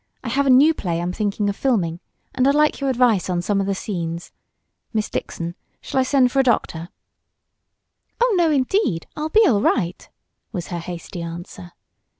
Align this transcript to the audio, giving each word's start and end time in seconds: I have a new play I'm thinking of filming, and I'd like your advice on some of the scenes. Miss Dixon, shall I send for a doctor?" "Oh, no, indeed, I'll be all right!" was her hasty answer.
I 0.23 0.29
have 0.29 0.47
a 0.47 0.49
new 0.49 0.73
play 0.73 0.99
I'm 0.99 1.13
thinking 1.13 1.47
of 1.47 1.55
filming, 1.55 1.99
and 2.33 2.47
I'd 2.47 2.55
like 2.55 2.81
your 2.81 2.89
advice 2.89 3.29
on 3.29 3.43
some 3.43 3.61
of 3.61 3.67
the 3.67 3.75
scenes. 3.75 4.31
Miss 4.93 5.11
Dixon, 5.11 5.53
shall 5.79 5.99
I 5.99 6.03
send 6.03 6.31
for 6.31 6.39
a 6.39 6.43
doctor?" 6.43 6.89
"Oh, 8.19 8.33
no, 8.35 8.49
indeed, 8.49 9.05
I'll 9.15 9.29
be 9.29 9.45
all 9.47 9.61
right!" 9.61 10.09
was 10.51 10.69
her 10.69 10.79
hasty 10.79 11.21
answer. 11.21 11.73